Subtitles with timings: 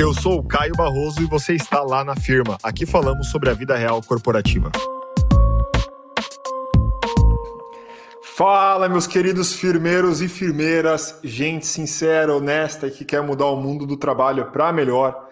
[0.00, 2.56] Eu sou o Caio Barroso e você está lá na firma.
[2.62, 4.72] Aqui falamos sobre a vida real corporativa.
[8.22, 13.84] Fala, meus queridos firmeiros e firmeiras, gente sincera, honesta e que quer mudar o mundo
[13.84, 15.28] do trabalho para melhor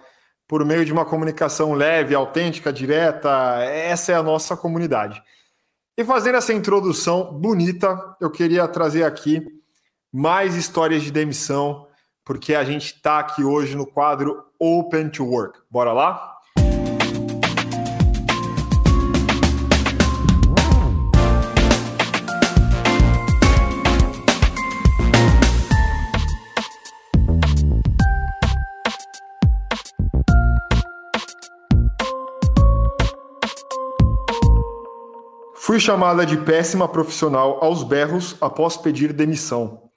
[0.46, 3.30] por meio de uma comunicação leve, autêntica, direta.
[3.62, 5.22] Essa é a nossa comunidade.
[5.96, 9.42] E fazendo essa introdução bonita, eu queria trazer aqui
[10.12, 11.86] mais histórias de demissão,
[12.22, 15.60] porque a gente está aqui hoje no quadro Open to Work.
[15.70, 16.34] Bora lá?
[35.54, 39.87] Fui chamada de péssima profissional aos berros após pedir demissão.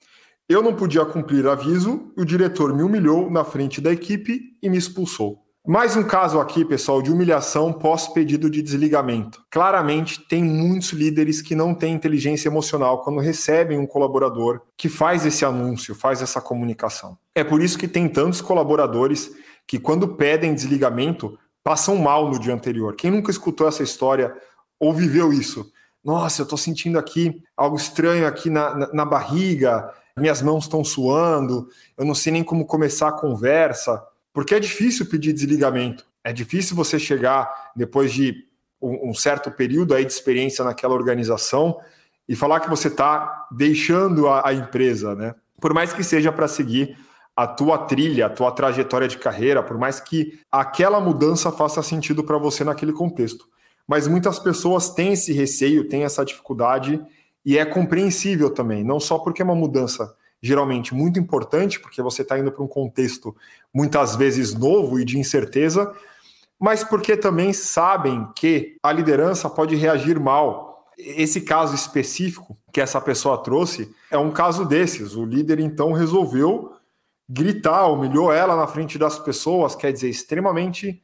[0.48, 4.76] Eu não podia cumprir aviso, o diretor me humilhou na frente da equipe e me
[4.76, 5.42] expulsou.
[5.64, 9.44] Mais um caso aqui, pessoal, de humilhação pós pedido de desligamento.
[9.48, 15.24] Claramente, tem muitos líderes que não têm inteligência emocional quando recebem um colaborador que faz
[15.24, 17.16] esse anúncio, faz essa comunicação.
[17.32, 19.30] É por isso que tem tantos colaboradores
[19.64, 22.96] que, quando pedem desligamento, passam mal no dia anterior.
[22.96, 24.34] Quem nunca escutou essa história
[24.80, 25.70] ou viveu isso?
[26.04, 30.84] Nossa, eu estou sentindo aqui algo estranho aqui na, na, na barriga, minhas mãos estão
[30.84, 36.06] suando, eu não sei nem como começar a conversa, porque é difícil pedir desligamento.
[36.24, 38.46] É difícil você chegar depois de
[38.80, 41.78] um, certo período aí de experiência naquela organização
[42.28, 45.34] e falar que você está deixando a, a empresa, né?
[45.60, 46.96] Por mais que seja para seguir
[47.36, 52.22] a tua trilha, a tua trajetória de carreira, por mais que aquela mudança faça sentido
[52.24, 53.46] para você naquele contexto.
[53.86, 57.00] Mas muitas pessoas têm esse receio, têm essa dificuldade
[57.44, 62.22] e é compreensível também, não só porque é uma mudança geralmente muito importante, porque você
[62.22, 63.34] está indo para um contexto
[63.72, 65.94] muitas vezes novo e de incerteza,
[66.58, 70.90] mas porque também sabem que a liderança pode reagir mal.
[70.98, 75.14] Esse caso específico que essa pessoa trouxe é um caso desses.
[75.14, 76.72] O líder então resolveu
[77.28, 81.02] gritar, humilhou ela na frente das pessoas, quer dizer, extremamente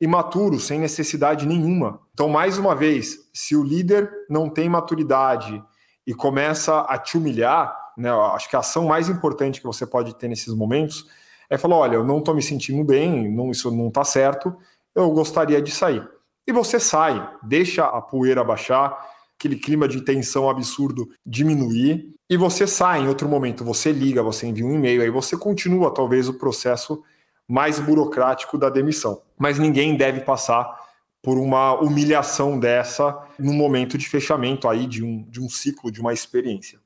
[0.00, 2.00] imaturo, sem necessidade nenhuma.
[2.12, 5.62] Então, mais uma vez, se o líder não tem maturidade,
[6.06, 8.10] e começa a te humilhar, né?
[8.10, 11.06] Acho que a ação mais importante que você pode ter nesses momentos
[11.48, 14.56] é falar: olha, eu não estou me sentindo bem, não, isso não está certo,
[14.94, 16.06] eu gostaria de sair.
[16.46, 18.98] E você sai, deixa a poeira baixar,
[19.38, 24.46] aquele clima de tensão absurdo diminuir, e você sai em outro momento, você liga, você
[24.46, 27.02] envia um e-mail, aí você continua talvez o processo
[27.46, 29.22] mais burocrático da demissão.
[29.36, 30.78] Mas ninguém deve passar
[31.22, 36.00] por uma humilhação dessa no momento de fechamento aí de um, de um ciclo, de
[36.00, 36.78] uma experiência.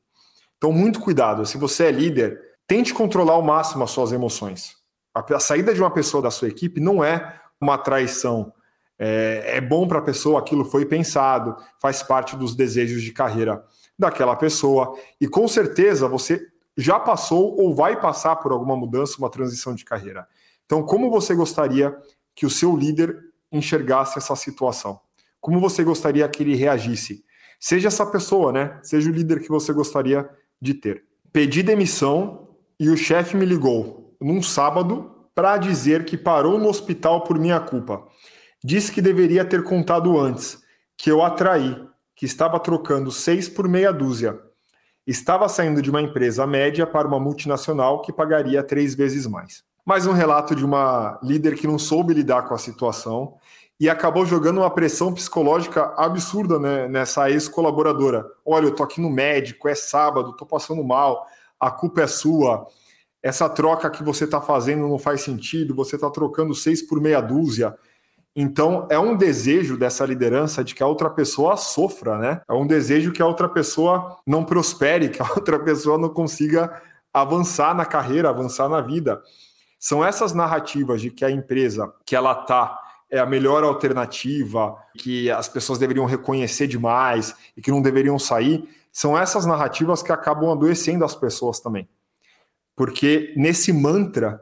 [0.57, 1.47] Então, muito cuidado.
[1.47, 4.77] Se você é líder, tente controlar ao máximo as suas emoções.
[5.15, 8.53] A, a saída de uma pessoa da sua equipe não é uma traição.
[8.99, 13.65] É, é bom para a pessoa, aquilo foi pensado, faz parte dos desejos de carreira
[13.99, 14.97] daquela pessoa.
[15.21, 16.41] E com certeza você
[16.77, 20.27] já passou ou vai passar por alguma mudança, uma transição de carreira.
[20.65, 21.97] Então, como você gostaria
[22.35, 23.17] que o seu líder
[23.57, 25.01] enxergasse essa situação?
[25.41, 27.25] Como você gostaria que ele reagisse?
[27.61, 28.79] Seja essa pessoa, né?
[28.83, 30.29] Seja o líder que você gostaria
[30.61, 31.05] de ter.
[31.33, 32.49] Pedi demissão
[32.79, 37.61] e o chefe me ligou num sábado para dizer que parou no hospital por minha
[37.61, 38.07] culpa.
[38.63, 40.63] Disse que deveria ter contado antes,
[40.97, 41.77] que eu atraí,
[42.17, 44.39] que estava trocando seis por meia dúzia.
[45.07, 49.63] Estava saindo de uma empresa média para uma multinacional que pagaria três vezes mais.
[49.87, 53.35] Mais um relato de uma líder que não soube lidar com a situação
[53.79, 58.25] e acabou jogando uma pressão psicológica absurda né, nessa ex-colaboradora.
[58.47, 61.27] Olha, eu tô aqui no médico, é sábado, tô passando mal,
[61.61, 62.67] a culpa é sua.
[63.23, 67.21] Essa troca que você está fazendo não faz sentido, você está trocando seis por meia
[67.21, 67.77] dúzia.
[68.35, 72.41] Então, é um desejo dessa liderança de que a outra pessoa sofra, né?
[72.49, 76.81] É um desejo que a outra pessoa não prospere, que a outra pessoa não consiga
[77.13, 79.23] avançar na carreira, avançar na vida.
[79.85, 82.81] São essas narrativas de que a empresa que ela está
[83.11, 88.67] é a melhor alternativa, que as pessoas deveriam reconhecer demais e que não deveriam sair,
[88.91, 91.87] são essas narrativas que acabam adoecendo as pessoas também.
[92.75, 94.41] Porque nesse mantra,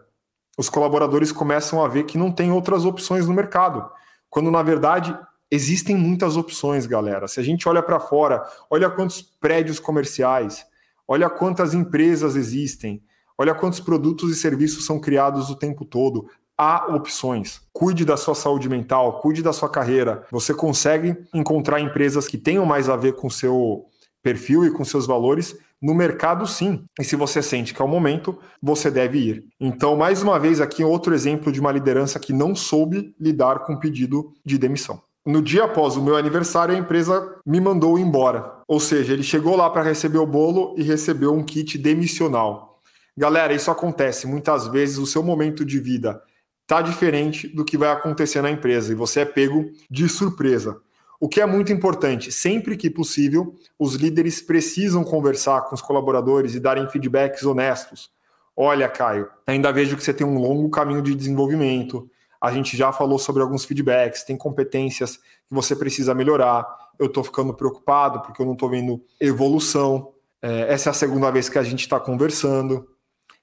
[0.57, 3.91] os colaboradores começam a ver que não tem outras opções no mercado,
[4.31, 5.19] quando na verdade
[5.51, 7.27] existem muitas opções, galera.
[7.27, 10.65] Se a gente olha para fora, olha quantos prédios comerciais,
[11.09, 13.03] olha quantas empresas existem,
[13.39, 16.27] Olha quantos produtos e serviços são criados o tempo todo.
[16.57, 17.61] Há opções.
[17.73, 20.25] Cuide da sua saúde mental, cuide da sua carreira.
[20.31, 23.87] Você consegue encontrar empresas que tenham mais a ver com seu
[24.23, 26.85] perfil e com seus valores No mercado, sim.
[27.01, 29.45] E se você sente que é o momento, você deve ir.
[29.59, 33.77] Então, mais uma vez, aqui outro exemplo de uma liderança que não soube lidar com
[33.77, 35.03] pedido de demissão.
[35.27, 38.61] No dia após o meu aniversário, a empresa me mandou embora.
[38.69, 42.72] Ou seja, ele chegou lá para receber o bolo e recebeu um kit demissional.
[43.17, 44.27] Galera, isso acontece.
[44.27, 46.23] Muitas vezes o seu momento de vida
[46.63, 50.81] está diferente do que vai acontecer na empresa e você é pego de surpresa.
[51.21, 56.55] O que é muito importante, sempre que possível, os líderes precisam conversar com os colaboradores
[56.55, 58.11] e darem feedbacks honestos.
[58.57, 62.11] Olha, Caio, ainda vejo que você tem um longo caminho de desenvolvimento.
[62.41, 66.67] A gente já falou sobre alguns feedbacks, tem competências que você precisa melhorar.
[66.99, 70.13] Eu estou ficando preocupado porque eu não estou vendo evolução.
[70.43, 72.89] É, essa é a segunda vez que a gente está conversando.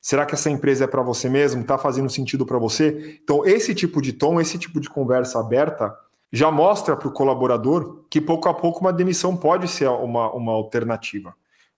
[0.01, 1.61] Será que essa empresa é para você mesmo?
[1.61, 3.19] Está fazendo sentido para você?
[3.21, 5.93] Então, esse tipo de tom, esse tipo de conversa aberta,
[6.31, 10.53] já mostra para o colaborador que pouco a pouco uma demissão pode ser uma, uma
[10.53, 11.33] alternativa.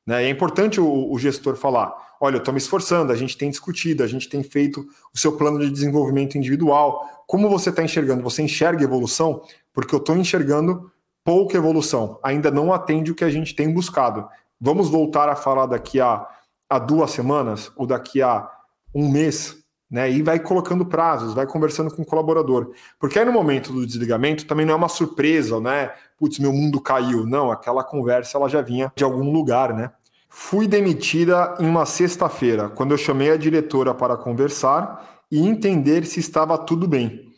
[0.05, 0.25] Né?
[0.25, 4.03] É importante o, o gestor falar: olha, eu estou me esforçando, a gente tem discutido,
[4.03, 7.23] a gente tem feito o seu plano de desenvolvimento individual.
[7.25, 8.23] Como você está enxergando?
[8.23, 9.41] Você enxerga evolução?
[9.73, 10.91] Porque eu estou enxergando
[11.23, 14.27] pouca evolução, ainda não atende o que a gente tem buscado.
[14.59, 16.27] Vamos voltar a falar daqui a,
[16.71, 18.49] a duas semanas ou daqui a
[18.93, 20.09] um mês né?
[20.09, 22.71] E vai colocando prazos, vai conversando com o colaborador.
[22.97, 25.91] Porque aí no momento do desligamento também não é uma surpresa, né?
[26.17, 27.25] Putz, meu mundo caiu.
[27.27, 29.91] Não, aquela conversa ela já vinha de algum lugar, né?
[30.29, 36.21] Fui demitida em uma sexta-feira, quando eu chamei a diretora para conversar e entender se
[36.21, 37.29] estava tudo bem.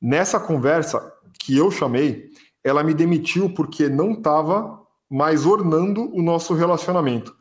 [0.00, 2.30] Nessa conversa que eu chamei,
[2.64, 4.80] ela me demitiu porque não estava
[5.10, 7.36] mais ornando o nosso relacionamento.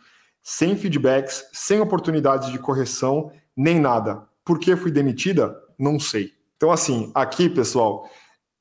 [0.50, 4.24] Sem feedbacks, sem oportunidades de correção, nem nada.
[4.46, 5.54] Por que fui demitida?
[5.78, 6.32] Não sei.
[6.56, 8.10] Então, assim, aqui, pessoal,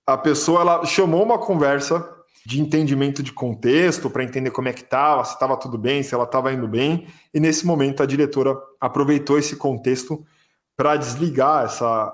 [0.05, 2.05] a pessoa ela chamou uma conversa
[2.45, 6.13] de entendimento de contexto para entender como é que estava, se estava tudo bem, se
[6.13, 10.27] ela estava indo bem, e nesse momento a diretora aproveitou esse contexto
[10.77, 12.13] para desligar essa,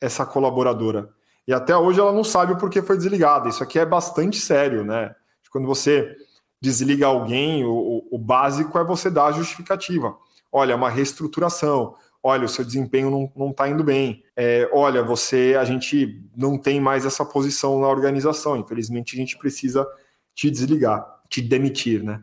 [0.00, 1.10] essa colaboradora.
[1.44, 3.48] E até hoje ela não sabe o porquê foi desligada.
[3.48, 5.12] Isso aqui é bastante sério, né?
[5.50, 6.14] Quando você
[6.60, 10.16] desliga alguém, o, o básico é você dar a justificativa.
[10.50, 14.22] Olha, uma reestruturação, olha, o seu desempenho não está indo bem.
[14.36, 18.56] É, olha, você, a gente não tem mais essa posição na organização.
[18.56, 19.86] Infelizmente, a gente precisa
[20.34, 22.22] te desligar, te demitir, né?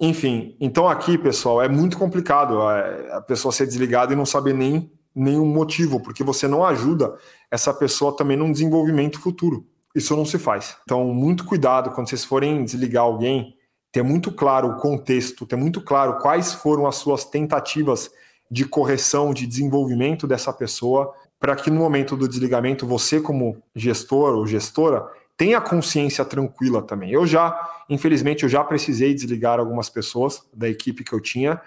[0.00, 4.90] Enfim, então aqui, pessoal, é muito complicado a pessoa ser desligada e não saber nem
[5.14, 7.14] nenhum motivo, porque você não ajuda
[7.50, 9.66] essa pessoa também num desenvolvimento futuro.
[9.94, 10.76] Isso não se faz.
[10.82, 13.54] Então, muito cuidado quando vocês forem desligar alguém,
[13.92, 18.10] ter muito claro o contexto, ter muito claro quais foram as suas tentativas
[18.50, 24.34] de correção, de desenvolvimento dessa pessoa, para que no momento do desligamento você, como gestor
[24.34, 25.06] ou gestora,
[25.36, 27.10] tenha consciência tranquila também.
[27.10, 31.60] Eu já, infelizmente, eu já precisei desligar algumas pessoas da equipe que eu tinha,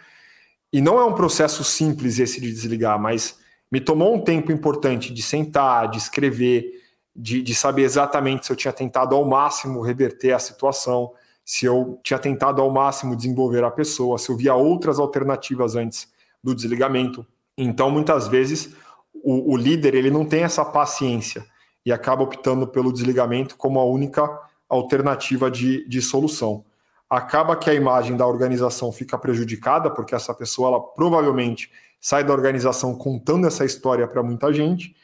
[0.74, 3.38] e não é um processo simples esse de desligar, mas
[3.72, 6.82] me tomou um tempo importante de sentar, de escrever,
[7.16, 11.12] de, de saber exatamente se eu tinha tentado ao máximo reverter a situação,
[11.46, 16.12] se eu tinha tentado ao máximo desenvolver a pessoa, se eu via outras alternativas antes
[16.44, 17.26] do desligamento.
[17.56, 18.76] Então, muitas vezes,
[19.14, 21.46] o, o líder ele não tem essa paciência
[21.86, 24.28] e acaba optando pelo desligamento como a única
[24.68, 26.66] alternativa de, de solução.
[27.08, 31.70] Acaba que a imagem da organização fica prejudicada, porque essa pessoa ela provavelmente
[32.02, 34.96] sai da organização contando essa história para muita gente,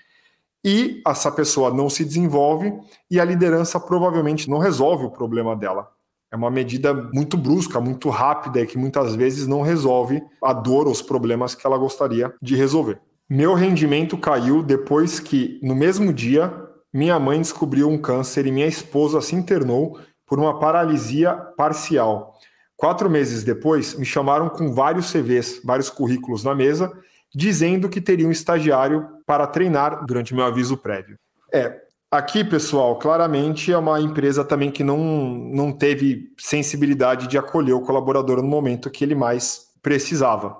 [0.64, 2.72] e essa pessoa não se desenvolve
[3.10, 5.92] e a liderança provavelmente não resolve o problema dela.
[6.32, 10.88] É uma medida muito brusca, muito rápida e que muitas vezes não resolve a dor
[10.88, 13.00] ou os problemas que ela gostaria de resolver.
[13.30, 16.54] Meu rendimento caiu depois que, no mesmo dia,
[16.94, 22.38] minha mãe descobriu um câncer e minha esposa se internou por uma paralisia parcial.
[22.78, 26.92] Quatro meses depois, me chamaram com vários CVs, vários currículos na mesa,
[27.34, 31.18] dizendo que teria um estagiário para treinar durante meu aviso prévio.
[31.54, 31.82] É,
[32.14, 37.80] Aqui, pessoal, claramente é uma empresa também que não, não teve sensibilidade de acolher o
[37.80, 40.58] colaborador no momento que ele mais precisava.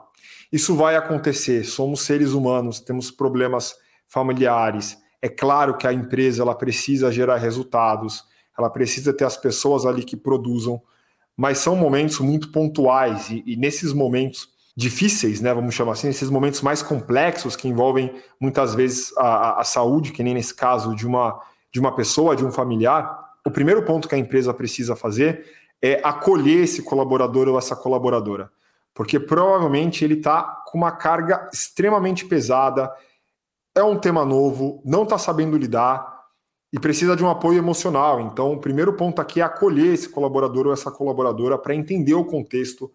[0.50, 3.76] Isso vai acontecer, somos seres humanos, temos problemas
[4.08, 4.98] familiares.
[5.22, 8.24] É claro que a empresa ela precisa gerar resultados,
[8.58, 10.82] ela precisa ter as pessoas ali que produzam,
[11.36, 16.30] mas são momentos muito pontuais e, e nesses momentos difíceis, né, vamos chamar assim, esses
[16.30, 21.06] momentos mais complexos que envolvem muitas vezes a, a, saúde, que nem nesse caso de
[21.06, 21.40] uma,
[21.72, 25.46] de uma pessoa, de um familiar, o primeiro ponto que a empresa precisa fazer
[25.82, 28.50] é acolher esse colaborador ou essa colaboradora,
[28.94, 32.92] porque provavelmente ele está com uma carga extremamente pesada,
[33.76, 36.22] é um tema novo, não está sabendo lidar
[36.72, 38.22] e precisa de um apoio emocional.
[38.22, 42.26] Então, o primeiro ponto aqui é acolher esse colaborador ou essa colaboradora para entender o
[42.26, 42.92] contexto,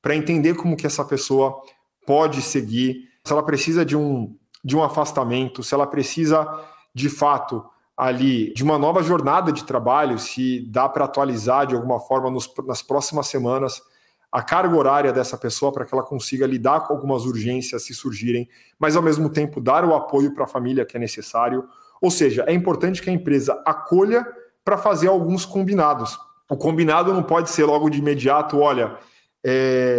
[0.00, 1.60] para entender como que essa pessoa
[2.06, 6.46] pode seguir, se ela precisa de um, de um afastamento, se ela precisa
[6.94, 7.64] de fato
[7.96, 12.48] ali de uma nova jornada de trabalho, se dá para atualizar de alguma forma nos,
[12.66, 13.82] nas próximas semanas
[14.30, 18.48] a carga horária dessa pessoa para que ela consiga lidar com algumas urgências se surgirem,
[18.78, 21.66] mas ao mesmo tempo dar o apoio para a família que é necessário.
[22.00, 24.26] Ou seja, é importante que a empresa acolha
[24.64, 26.18] para fazer alguns combinados.
[26.48, 28.98] O combinado não pode ser logo de imediato, olha,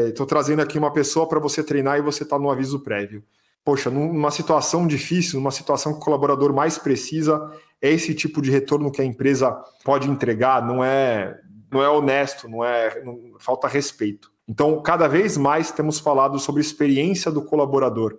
[0.09, 3.23] estou é, trazendo aqui uma pessoa para você treinar e você está no aviso prévio.
[3.63, 7.51] Poxa, numa situação difícil, numa situação que o colaborador mais precisa,
[7.81, 9.51] é esse tipo de retorno que a empresa
[9.83, 11.39] pode entregar, não é,
[11.71, 14.31] não é honesto, não é não, falta respeito.
[14.47, 18.17] Então, cada vez mais temos falado sobre experiência do colaborador.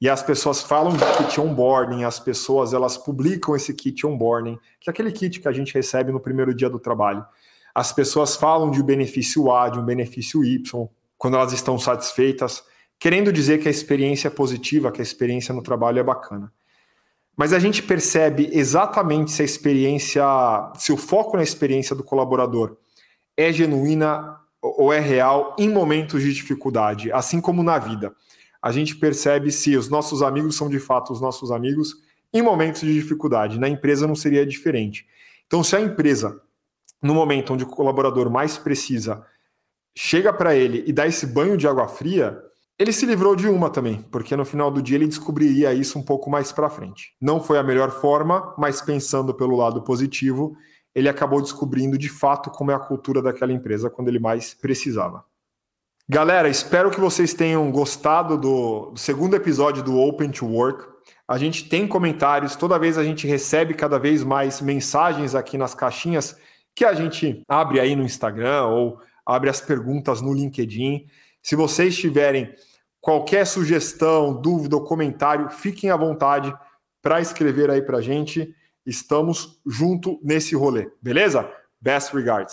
[0.00, 4.88] E as pessoas falam de kit onboarding, as pessoas elas publicam esse kit onboarding, que
[4.88, 7.24] é aquele kit que a gente recebe no primeiro dia do trabalho.
[7.74, 10.88] As pessoas falam de um benefício A, de um benefício Y,
[11.18, 12.62] quando elas estão satisfeitas,
[12.98, 16.52] querendo dizer que a experiência é positiva, que a experiência no trabalho é bacana.
[17.36, 20.24] Mas a gente percebe exatamente se a experiência,
[20.76, 22.76] se o foco na experiência do colaborador
[23.36, 28.14] é genuína ou é real em momentos de dificuldade, assim como na vida.
[28.62, 31.96] A gente percebe se os nossos amigos são de fato os nossos amigos
[32.32, 33.58] em momentos de dificuldade.
[33.58, 35.06] Na empresa não seria diferente.
[35.46, 36.40] Então, se a empresa,
[37.04, 39.26] no momento onde o colaborador mais precisa,
[39.94, 42.42] chega para ele e dá esse banho de água fria,
[42.78, 46.02] ele se livrou de uma também, porque no final do dia ele descobriria isso um
[46.02, 47.14] pouco mais para frente.
[47.20, 50.56] Não foi a melhor forma, mas pensando pelo lado positivo,
[50.94, 55.22] ele acabou descobrindo de fato como é a cultura daquela empresa quando ele mais precisava.
[56.08, 60.86] Galera, espero que vocês tenham gostado do, do segundo episódio do Open to Work.
[61.28, 65.74] A gente tem comentários, toda vez a gente recebe cada vez mais mensagens aqui nas
[65.74, 66.36] caixinhas
[66.74, 71.06] que a gente abre aí no Instagram ou abre as perguntas no LinkedIn.
[71.42, 72.52] Se vocês tiverem
[73.00, 76.54] qualquer sugestão, dúvida ou comentário, fiquem à vontade
[77.02, 78.54] para escrever aí para a gente.
[78.84, 81.48] Estamos junto nesse rolê, beleza?
[81.80, 82.52] Best regards.